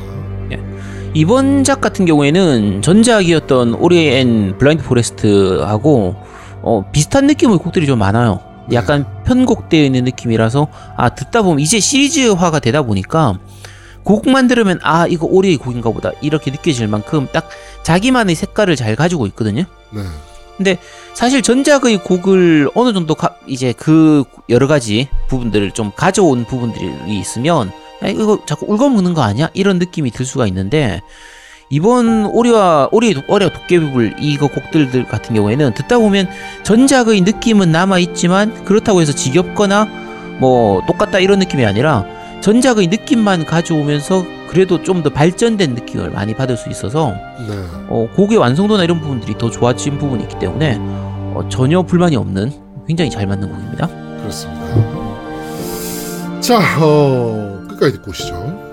[1.13, 6.15] 이번 작 같은 경우에는 전작이었던 오리 앤 블라인드 포레스트하고
[6.61, 8.41] 어, 비슷한 느낌의 곡들이 좀 많아요.
[8.73, 10.67] 약간 편곡되어 있는 느낌이라서
[10.97, 13.39] 아 듣다 보면 이제 시리즈화가 되다 보니까
[14.03, 17.47] 곡만 들으면 아 이거 오리의 곡인가 보다 이렇게 느껴질 만큼 딱
[17.83, 19.63] 자기만의 색깔을 잘 가지고 있거든요.
[20.57, 20.79] 네.
[21.13, 27.71] 사실 전작의 곡을 어느 정도 가- 이제 그 여러 가지 부분들을 좀 가져온 부분들이 있으면
[28.03, 29.49] 야, 이거 자꾸 울거먹는 거 아니야?
[29.53, 31.01] 이런 느낌이 들 수가 있는데
[31.69, 36.29] 이번 오리와 오리 오리와 도깨비불 이거 곡들 같은 경우에는 듣다 보면
[36.63, 39.87] 전작의 느낌은 남아 있지만 그렇다고 해서 지겹거나
[40.39, 42.05] 뭐 똑같다 이런 느낌이 아니라
[42.41, 47.09] 전작의 느낌만 가져오면서 그래도 좀 더 발전된 느낌을 많이 받을 수 있어서
[47.47, 47.53] 네.
[47.89, 52.51] 어, 곡의 완성도나 이런 부분들이 더 좋아진 부분이 있기 때문에 어, 전혀 불만이 없는
[52.87, 53.87] 굉장히 잘 맞는 곡입니다.
[54.19, 54.65] 그렇습니다.
[56.41, 58.64] 자, 어, 끝까지 듣고 오시죠.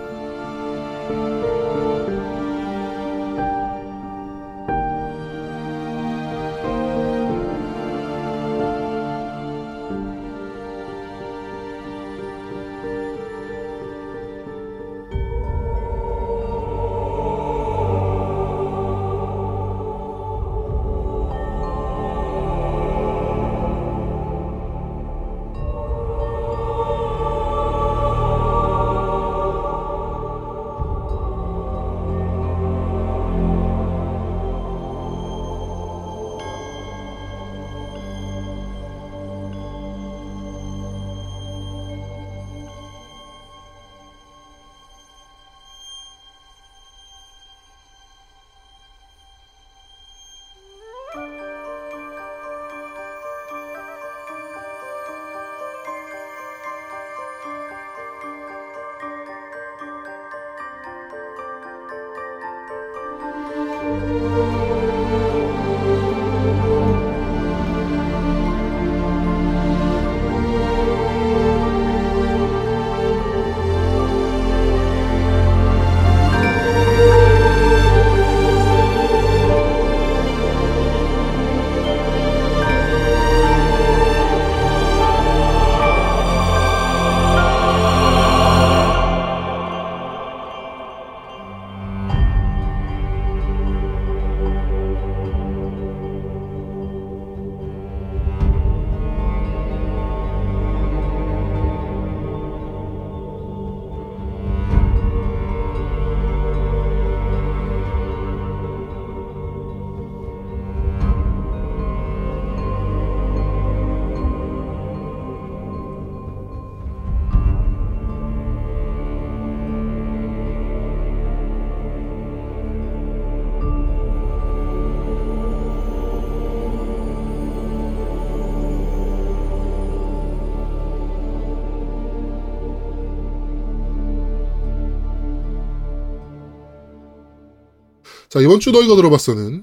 [138.33, 139.63] 자, 이번 주 너희가 들어봤어는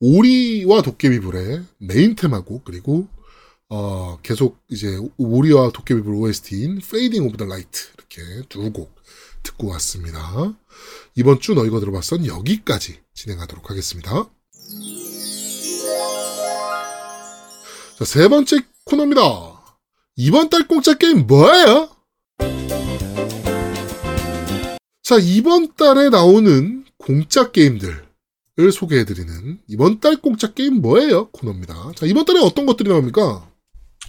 [0.00, 3.08] 오리와 도깨비불의 메인 테마곡, 그리고,
[3.68, 8.96] 어, 계속 이제 오리와 도깨비불 OST인 Fading of the Light, 이렇게 두 곡
[9.42, 10.56] 듣고 왔습니다.
[11.14, 14.30] 이번 주 너희가 들어봤선 여기까지 진행하도록 하겠습니다.
[17.98, 19.22] 자, 세 번째 코너입니다.
[20.16, 21.90] 이번 달 공짜 게임 뭐예요?
[25.02, 28.05] 자, 이번 달에 나오는 공짜 게임들
[28.58, 31.28] 을 소개해드리는 이번 달 공짜 게임 뭐예요?
[31.30, 31.74] 코너입니다.
[31.94, 33.46] 자, 이번 달에 어떤 것들이 나옵니까?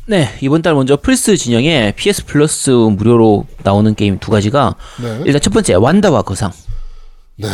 [0.05, 5.21] 네, 이번 달 먼저 플스 진영에 PS 플러스 무료로 나오는 게임 두 가지가 네.
[5.25, 6.53] 일단 첫 번째 완다와 거상.
[7.35, 7.47] 네.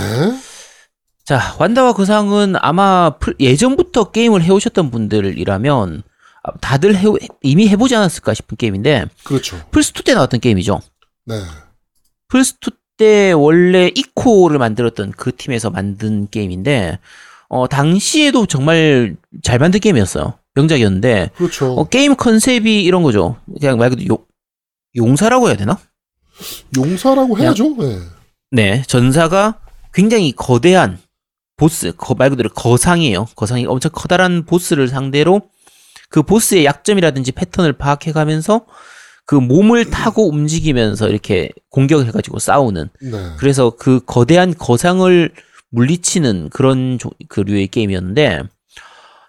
[1.25, 6.03] 자, 완다와 거상은 아마 플- 예전부터 게임을 해오셨던 분들이라면
[6.43, 7.05] 아, 다들 해,
[7.41, 9.59] 이미 해보지 않았을까 싶은 게임인데 그렇죠.
[9.71, 10.79] 플스 2 때 나왔던 게임이죠.
[11.25, 11.41] 네.
[12.27, 16.99] 플스 2 때 원래 이코를 만들었던 그 팀에서 만든 게임인데
[17.49, 20.33] 어, 당시에도 정말 잘 만든 게임이었어요.
[20.55, 21.73] 명작이었는데 그렇죠.
[21.73, 23.37] 어, 게임 컨셉이 이런 거죠.
[23.59, 24.17] 그냥 말 그대로 용,
[24.95, 25.79] 용사라고 해야 되나?
[26.75, 27.75] 용사라고 해야죠.
[27.77, 27.99] 네.
[28.51, 29.59] 네, 전사가
[29.93, 30.99] 굉장히 거대한
[31.57, 33.27] 보스, 거, 말 그대로 거상이에요.
[33.35, 35.41] 거상이 엄청 커다란 보스를 상대로
[36.09, 38.65] 그 보스의 약점이라든지 패턴을 파악해가면서
[39.25, 43.11] 그 몸을 타고 움직이면서 이렇게 공격을 해가지고 싸우는 네.
[43.37, 45.31] 그래서 그 거대한 거상을
[45.69, 48.43] 물리치는 그런 조- 그 류의 게임이었는데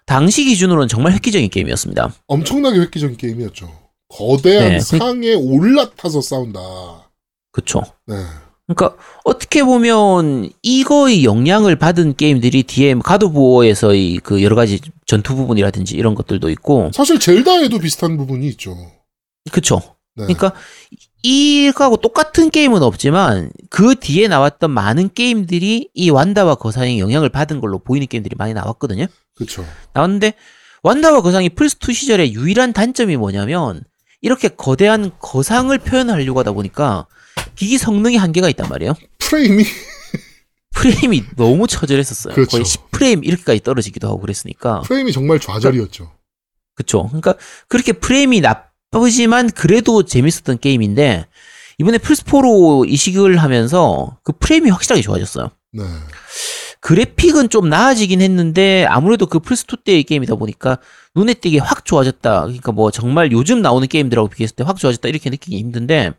[0.05, 2.13] 당시 기준으로는 정말 획기적인 게임이었습니다.
[2.27, 3.71] 엄청나게 획기적인 게임이었죠.
[4.09, 4.79] 거대한 네.
[4.79, 6.59] 상에 올라타서 싸운다.
[7.51, 7.81] 그쵸?
[8.05, 8.15] 네.
[8.67, 16.15] 그러니까 어떻게 보면 이거의 영향을 받은 게임들이 뒤에 가드보어에서의 그 여러 가지 전투 부분이라든지 이런
[16.15, 18.75] 것들도 있고 사실 젤다에도 비슷한 부분이 있죠.
[19.51, 19.81] 그쵸?
[20.15, 20.23] 네.
[20.25, 20.53] 그러니까
[21.23, 27.79] 이거하고 똑같은 게임은 없지만 그 뒤에 나왔던 많은 게임들이 이 완다와 거상의 영향을 받은 걸로
[27.79, 29.07] 보이는 게임들이 많이 나왔거든요.
[29.35, 29.65] 그렇죠.
[29.93, 30.33] 나왔는데
[30.83, 33.83] 완다와 거상이 플스2 시절의 유일한 단점이 뭐냐면
[34.21, 37.07] 이렇게 거대한 거상을 표현하려고 하다 보니까
[37.55, 38.93] 기기 성능이 한계가 있단 말이에요.
[39.19, 39.65] 프레임이
[40.75, 42.35] 프레임이 너무 처절했었어요.
[42.35, 42.51] 그렇죠.
[42.51, 44.81] 거의 10프레임 이렇게까지 떨어지기도 하고 그랬으니까.
[44.81, 46.11] 프레임이 정말 좌절이었죠.
[46.75, 47.07] 그쵸.
[47.07, 47.35] 그러니까
[47.67, 51.27] 그렇게 프레임이 나쁘지만 그래도 재밌었던 게임인데
[51.77, 55.51] 이번에 플스4로 이식을 하면서 그 프레임이 확실하게 좋아졌어요.
[55.73, 55.83] 네.
[56.79, 60.77] 그래픽은 좀 나아지긴 했는데 아무래도 그 플스2 때의 게임이다 보니까
[61.15, 62.41] 눈에 띄게 확 좋아졌다.
[62.41, 66.13] 그러니까 뭐 정말 요즘 나오는 게임들하고 비교했을 때 확 좋아졌다 이렇게 느끼기 힘든데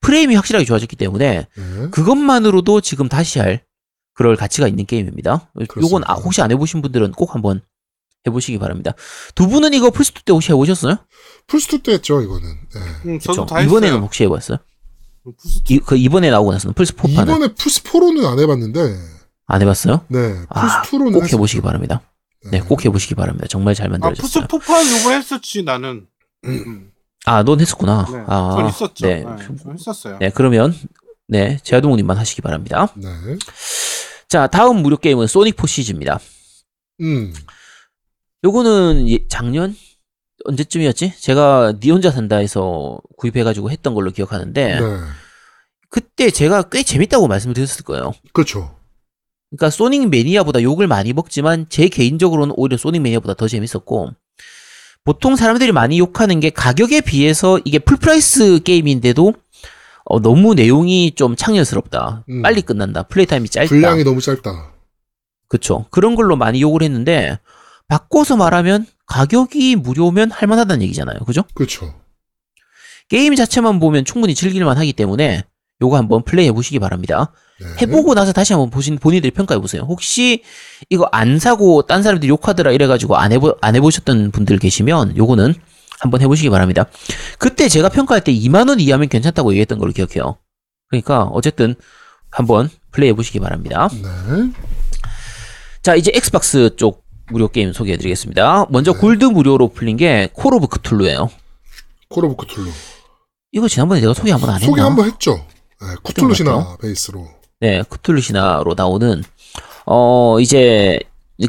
[0.00, 1.88] 프레임이 확실하게 좋아졌기 때문에 네.
[1.90, 3.62] 그것만으로도 지금 다시 할
[4.14, 5.50] 그럴 가치가 있는 게임입니다.
[5.60, 6.12] 요건 그렇습니다.
[6.12, 7.62] 아, 혹시 안 해보신 분들은 꼭 한번
[8.26, 8.92] 해보시기 바랍니다.
[9.34, 10.96] 두 분은 이거 플스2 때 혹시 해보셨어요?
[11.46, 12.48] 플스2 때 했죠, 이거는.
[12.74, 12.80] 네.
[13.10, 13.46] 음, 저도?
[13.46, 13.68] 다 했어요.
[13.70, 14.58] 이번에는 혹시 해봤어요?
[15.38, 18.96] 플스 이, 그 이번에 나오고 나서는 플스4 판은 이번에 플스4로는 안 해봤는데,
[19.46, 20.04] 안 해봤어요?
[20.08, 20.36] 네.
[20.48, 22.02] 아, 플스2로는 꼭 해보시기 바랍니다.
[22.44, 22.60] 네, 네.
[22.60, 23.46] 꼭 해보시기 바랍니다.
[23.48, 24.46] 정말 잘 만들어졌어요.
[24.46, 26.06] 플스 포판 요거 했었지 나는.
[26.44, 26.90] 음.
[27.26, 28.06] 아, 넌 했었구나.
[28.10, 29.06] 네, 아, 전 있었죠.
[29.06, 29.24] 네.
[29.24, 30.18] 네, 전 했었어요.
[30.20, 30.74] 네, 그러면
[31.26, 32.88] 네, 제아동우님만 하시기 바랍니다.
[32.96, 33.08] 네.
[34.28, 36.20] 자, 다음 무료 게임은 Sonic Forces입니다.
[37.00, 37.32] 음.
[38.44, 39.74] 요거는 예- 작년
[40.44, 41.14] 언제쯤이었지?
[41.18, 44.86] 제가 니 혼자 산다에서 구입해가지고 했던 걸로 기억하는데 네.
[45.88, 48.12] 그때 제가 꽤 재밌다고 말씀을 드렸을 거예요.
[48.32, 48.76] 그렇죠.
[49.50, 54.10] 그러니까 Sonic Mania보다 욕을 많이 먹지만 제 개인적으로는 오히려 Sonic Mania보다 더 재밌었고
[55.04, 59.34] 보통 사람들이 많이 욕하는 게 가격에 비해서 이게 full price 게임인데도
[60.06, 62.24] 어, 너무 내용이 좀 창렬스럽다.
[62.28, 62.42] 음.
[62.42, 63.04] 빨리 끝난다.
[63.04, 63.68] 플레이 타임이 짧다.
[63.68, 64.72] 분량이 너무 짧다.
[65.48, 65.86] 그쵸.
[65.90, 67.38] 그런 걸로 많이 욕을 했는데
[67.88, 71.20] 바꿔서 말하면 가격이 무료면 할만하다는 얘기잖아요.
[71.20, 71.44] 그죠?
[71.54, 71.94] 그렇죠.
[73.08, 75.44] 게임 자체만 보면 충분히 즐길만 하기 때문에
[75.82, 77.32] 요거 한번 플레이 해보시기 바랍니다.
[77.60, 77.66] 네.
[77.82, 79.82] 해보고 나서 다시 한번 보신 본인들이 평가해보세요.
[79.82, 80.42] 혹시
[80.88, 85.54] 이거 안 사고 딴 사람들이 욕하더라 이래가지고 안 해보, 안 해보셨던 분들 계시면 요거는
[86.00, 86.86] 한번 해보시기 바랍니다.
[87.38, 90.38] 그때 제가 평가할 때 2만원 이하면 괜찮다고 얘기했던 걸로 기억해요.
[90.88, 91.74] 그러니까 어쨌든
[92.30, 93.88] 한번 플레이 해보시기 바랍니다.
[93.92, 94.50] 네.
[95.82, 97.03] 자, 이제 엑스박스 쪽
[97.34, 98.66] 무료 게임 소개해드리겠습니다.
[98.70, 98.98] 먼저 네.
[99.00, 101.28] 골드 무료로 풀린 게 Call of Cthulhu예요.
[102.08, 102.70] Call of Cthulhu.
[103.50, 104.66] 이거 지난번에 내가 소개 한번 안 했나?
[104.66, 105.44] 소개 한번 했죠.
[105.80, 105.88] 네.
[106.04, 106.76] 크툴루 그 신화.
[106.80, 107.26] 베이스로.
[107.58, 109.24] 네, 크툴루 신화로 나오는
[109.84, 111.00] 어 이제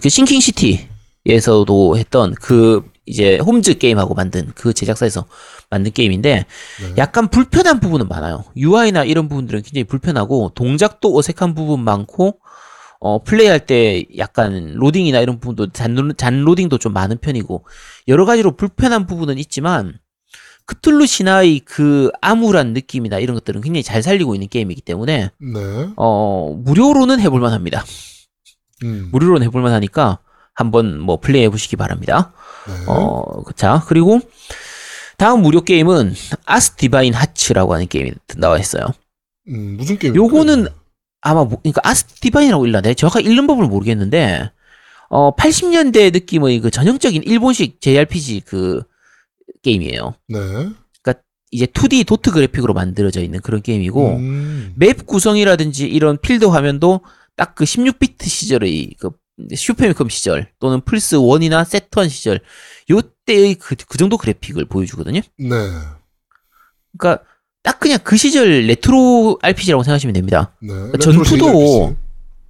[0.02, 5.26] 그 Sinking City에서도 했던 그 이제 홈즈 게임하고 만든 그 제작사에서
[5.70, 6.46] 만든 게임인데
[6.82, 6.94] 네.
[6.98, 8.44] 약간 불편한 부분은 많아요.
[8.58, 12.40] UI나 이런 부분들은 굉장히 불편하고 동작도 어색한 부분 많고
[13.00, 17.66] 어 플레이할 때 약간 로딩이나 이런 부분도 잔, 잔 로딩도 좀 많은 편이고
[18.08, 20.00] 여러 가지로 불편한 부분은 있지만
[20.66, 25.90] 크툴루 신화의 그 암울한 느낌이나 이런 것들은 굉장히 잘 살리고 있는 게임이기 때문에 네.
[25.96, 27.86] 어, 무료로는 해볼만 합니다.
[28.84, 29.10] 음.
[29.12, 30.20] 무료로 해볼만 하니까
[30.54, 32.34] 한번 뭐 플레이해 보시기 바랍니다.
[32.68, 32.74] 네.
[32.88, 33.24] 어,
[33.56, 34.20] 자, 그리고
[35.18, 36.14] 다음 무료 게임은
[36.46, 38.88] Asdivine Hearts라고 하는 게임이 나와 있어요.
[39.48, 40.16] 음, 무슨 게임?
[40.16, 40.68] 요거는
[41.26, 42.82] 아마 뭐, 그러니까 Asdivine이라고 읽나?
[42.82, 44.52] 내가 정확하게 읽는 법을 모르겠는데
[45.10, 48.84] 어, 80년대 느낌의 그 전형적인 일본식 JRPG 그
[49.62, 50.16] 게임이에요.
[50.30, 50.40] 네.
[51.52, 54.74] 이제 2D 도트 그래픽으로 만들어져 있는 그런 게임이고 음.
[54.76, 57.02] 맵 구성이라든지 이런 필드 화면도
[57.38, 59.12] 딱 그 16비트 시절의 그
[59.54, 62.40] 슈퍼패미컴 시절 또는 플스 1이나 새턴 시절
[62.90, 65.22] 요때의 그, 그 정도 그래픽을 보여주거든요.
[65.38, 65.50] 네.
[66.98, 67.24] 그러니까
[67.66, 70.54] 딱 그냥 그 시절 레트로 RPG라고 생각하시면 됩니다.
[70.62, 70.74] 네.
[71.02, 71.96] 전투도 레트로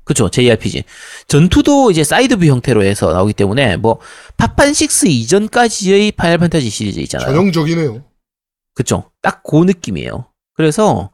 [0.04, 0.84] 그쵸 JRPG
[1.28, 3.99] 전투도 이제 side view 형태로 해서 나오기 때문에 뭐
[4.38, 7.28] 파판 6 이전까지의 Final Fantasy 시리즈 있잖아요.
[7.30, 8.04] 전형적이네요.
[8.75, 9.10] 그쵸.
[9.21, 10.28] 딱 그 느낌이에요.
[10.54, 11.10] 그래서,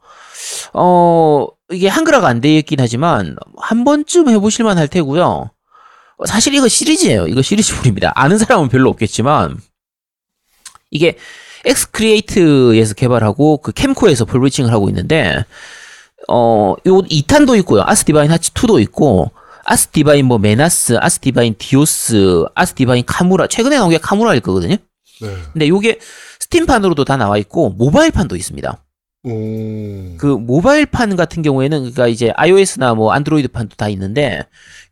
[0.74, 5.52] 어, 이게 한글화가 안 되어 있긴 하지만, 한 번쯤 해보실만 할 테고요.
[6.18, 7.28] 어, 사실 이거 시리즈예요.
[7.28, 8.12] 이거 시리즈물입니다.
[8.16, 9.60] 아는 사람은 별로 없겠지만,
[10.90, 11.18] 이게
[11.66, 15.45] Exe Create에서 개발하고, 그 Kemco에서 publishing을 하고 있는데,
[16.28, 17.84] 어, 요 2탄도 있고요.
[17.86, 19.32] Asdivine Hearts 2도 있고,
[19.64, 24.76] Asdivine 뭐 Menace, Asdivine Dios, Asdivine Kamura, 최근에 나온 게 Kamura일 거거든요.
[25.21, 25.36] 네.
[25.54, 26.00] 근데 요게
[26.39, 28.84] 스팀판으로도 다 나와 있고 모바일판도 있습니다.
[29.24, 29.30] 오.
[30.17, 34.45] 그 모바일판 같은 경우에는 그러니까 이제 iOS나 뭐 안드로이드판도 다 있는데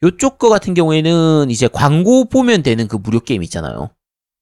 [0.04, 3.90] 요쪽 거 같은 경우에는 이제 광고 보면 되는 그 무료 게임 있잖아요.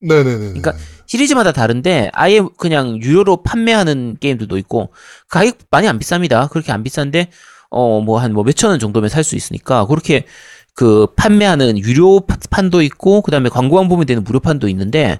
[0.02, 0.38] 네네네.
[0.38, 0.74] 그러니까
[1.08, 4.92] 시리즈마다 다른데 아예 그냥 유료로 판매하는 게임들도 있고
[5.28, 6.50] 가격 많이 안 비쌉니다.
[6.50, 7.30] 그렇게 안 비싼데
[7.70, 10.26] 어 뭐 한 뭐 몇천 원 정도면 살 수 있으니까 그렇게
[10.74, 15.20] 그 판매하는 유료 판도 있고 그다음에 광고만 보면 되는 무료판도 있는데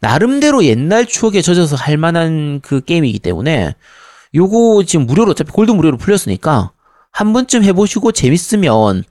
[0.00, 3.74] 나름대로 옛날 추억에 젖어서 할 만한 그 게임이기 때문에
[4.34, 6.72] 요거 지금 무료로 어차피 골드 무료로 풀렸으니까
[7.12, 9.04] 한 번쯤 해보시고 재밌으면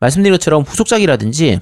[0.00, 1.60] 말씀드린 것처럼 후속작이라든지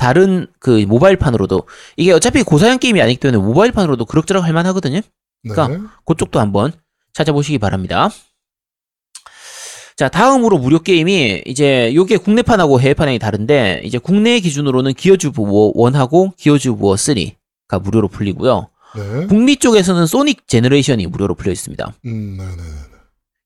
[0.00, 1.64] 다른 그 모바일판으로도
[1.98, 4.96] 이게 어차피 고사양 게임이 아니기 때문에 모바일판으로도 그럭저럭 할 만하거든요.
[4.96, 5.02] 네.
[5.52, 6.72] 그러니까 그쪽도 한번
[7.12, 8.08] 찾아보시기 바랍니다.
[9.98, 15.74] 자, 다음으로 무료 게임이 이제 요게 국내판하고 해외판이 다른데 이제 국내 기준으로는 Gears of War
[15.74, 18.70] 1하고 Gears of War 3가 무료로 풀리고요.
[18.96, 19.26] 네.
[19.26, 21.92] 북미 쪽에서는 Sonic Generation이 무료로 풀려 있습니다.
[22.06, 22.62] 음, 네네.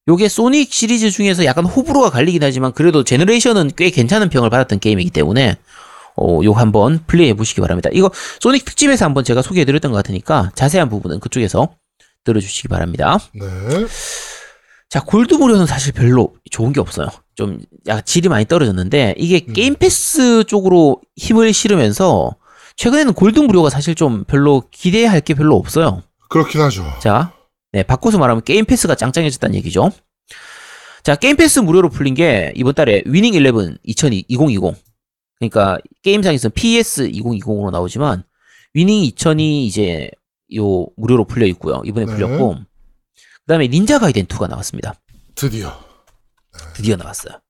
[0.07, 5.11] 요게 소닉 시리즈 중에서 약간 호불호가 갈리긴 하지만 그래도 Generation은 꽤 괜찮은 평을 받았던 게임이기
[5.11, 5.57] 때문에
[6.17, 7.91] 어, 요 한번 플레이해 보시기 바랍니다.
[7.93, 11.75] 이거 소닉 특집에서 한번 제가 소개해 드렸던 것 같으니까 자세한 부분은 그쪽에서
[12.25, 13.19] 들어주시기 바랍니다.
[13.35, 13.45] 네.
[14.89, 17.09] 자, 골드 무료는 사실 별로 좋은 게 없어요.
[17.35, 19.53] 좀 약간 질이 많이 떨어졌는데 이게 음.
[19.53, 22.37] 게임 패스 쪽으로 힘을 실으면서
[22.77, 26.03] 최근에는 골드 무료가 사실 좀 별로 기대할 게 별로 없어요.
[26.29, 26.85] 그렇긴 하죠.
[27.01, 27.33] 자,
[27.73, 29.91] 네, 바꿔서 말하면 게임 패스가 짱짱해졌다는 얘기죠.
[31.03, 34.75] 자, 게임 패스 무료로 풀린 게 이번 달에 위닝 11 2020, 2020.
[35.39, 38.25] 그러니까 게임상에서는 PES 2020으로 나오지만
[38.75, 40.11] 위닝 2000이 이제
[40.57, 41.83] 요 무료로 풀려 있고요.
[41.85, 42.13] 이번에 네.
[42.13, 42.57] 풀렸고.
[43.47, 44.95] 그다음에 닌자 가이덴 2가 나왔습니다.
[45.35, 45.79] 드디어.
[46.75, 47.41] 드디어 나왔어요.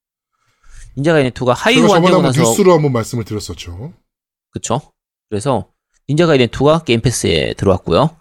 [0.97, 3.92] 닌자 가이덴 2가 하위 제가 저번에 호환되고 한번 나서 뉴스로 한번 말씀을 드렸었죠.
[4.51, 4.81] 그쵸?
[5.29, 5.70] 그래서
[6.09, 8.16] 닌자 가이덴 2가 게임 패스에 들어왔고요.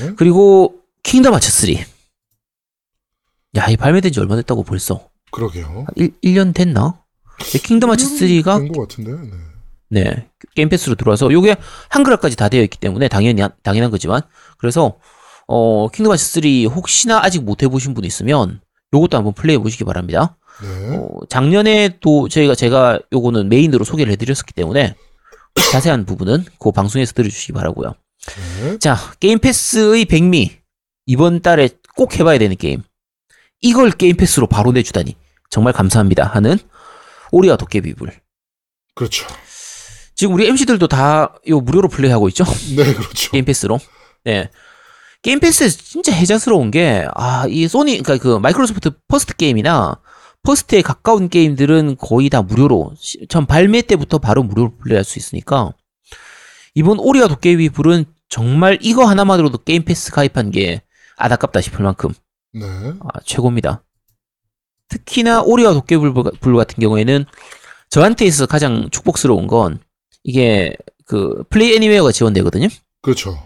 [0.00, 0.14] 네.
[0.16, 1.74] 그리고 킹덤 하츠 3.
[3.56, 5.08] 야, 이 발매된 지 얼마 됐다고 벌써?
[5.30, 5.66] 그러게요.
[5.66, 7.02] 한 1, 1년 됐나?
[7.38, 9.12] 네, 킹덤 하츠 3가 된것 같은데.
[9.12, 9.30] 네.
[9.90, 11.56] 네, 게임 패스로 들어와서 요게
[11.88, 14.20] 한글화까지 다 되어 있기 때문에 당연히 당연한 거지만
[14.58, 14.98] 그래서
[15.46, 18.60] 어 킹덤 하츠 3 혹시나 아직 못 해보신 분 있으면
[18.92, 20.36] 요것도 한번 플레이해 보시기 바랍니다.
[20.62, 20.96] 네.
[20.96, 24.94] 어, 작년에 또 저희가 제가 요거는 메인으로 소개를 해드렸었기 때문에
[25.72, 27.94] 자세한 부분은 그 방송에서 들어주시기 바라고요.
[28.60, 28.78] 네.
[28.78, 30.52] 자, 게임 패스의 백미
[31.06, 32.82] 이번 달에 꼭 해봐야 되는 게임.
[33.60, 35.16] 이걸 게임 패스로 바로 내주다니
[35.50, 36.58] 정말 감사합니다 하는
[37.32, 38.12] 오리와 도깨비불.
[38.94, 39.26] 그렇죠.
[40.14, 42.44] 지금 우리 MC들도 다 요 무료로 플레이하고 있죠?
[42.76, 43.30] 네, 그렇죠.
[43.30, 43.78] 게임 패스로.
[44.24, 44.50] 네.
[45.22, 50.00] 게임 패스에서 진짜 해자스러운 게, 아, 이 소니, 그니까 그 마이크로소프트 퍼스트 게임이나
[50.44, 55.72] 퍼스트에 가까운 게임들은 거의 다 무료로, 시- 전 발매 때부터 바로 무료로 플레이할 수 있으니까,
[56.74, 60.82] 이번 오리와 도깨비불은 정말 이거 하나만으로도 게임 패스 가입한 게
[61.16, 62.10] 안 아깝다 싶을 만큼,
[62.52, 62.64] 네.
[63.00, 63.82] 아, 최고입니다.
[64.88, 67.24] 특히나 오리와 도깨비 불- 불 같은 경우에는
[67.90, 69.80] 저한테 있어서 가장 축복스러운 건,
[70.24, 70.74] 이게
[71.06, 72.68] 그 플레이 애니웨어가 지원되거든요?
[73.02, 73.38] 그렇죠.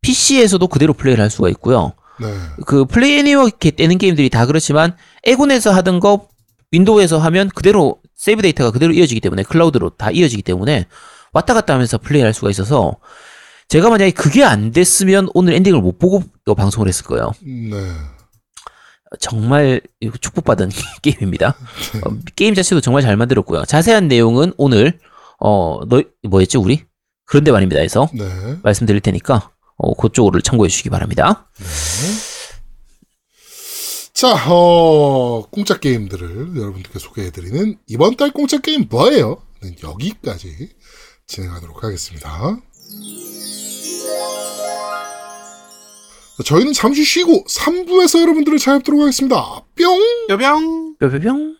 [0.00, 1.92] PC에서도 그대로 플레이를 할 수가 있고요.
[2.20, 2.26] 네.
[2.66, 6.28] 그 플레이 애니웨어 되는 게임들이 다 그렇지만 엑원에서 하던 거
[6.70, 10.86] 윈도우에서 하면 그대로 세이브 데이터가 그대로 이어지기 때문에 클라우드로 다 이어지기 때문에
[11.32, 12.96] 왔다 갔다 하면서 플레이할 수가 있어서
[13.68, 17.32] 제가 만약에 그게 안 됐으면 오늘 엔딩을 못 보고 이 방송을 했을 거예요.
[17.42, 17.76] 네.
[19.20, 19.80] 정말
[20.20, 20.70] 축복받은
[21.02, 21.56] 게임입니다.
[22.04, 23.64] 어, 게임 자체도 정말 잘 만들었고요.
[23.64, 24.98] 자세한 내용은 오늘
[25.38, 26.84] 어, 너 뭐였지 우리?
[27.26, 28.58] 그런데 말입니다에서 네.
[28.62, 31.48] 말씀드릴 테니까 어, 그쪽을 참고해 주시기 바랍니다.
[34.12, 39.42] 자, 어, 공짜 게임들을 여러분들께 소개해드리는 이번 달 공짜 게임 뭐예요?
[39.60, 40.70] 는 여기까지
[41.26, 42.58] 진행하도록 하겠습니다.
[46.36, 49.62] 자, 저희는 잠시 쉬고 3부에서 여러분들을 찾아뵙도록 하겠습니다.
[49.76, 50.00] 뿅!
[50.30, 50.96] 여병.
[50.98, 51.52] 뿅뿅뿅.